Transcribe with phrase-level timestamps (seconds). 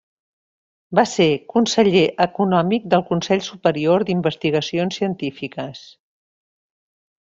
[0.99, 5.89] Va ser conseller econòmic del Consell Superior d'Investigacions Científiques.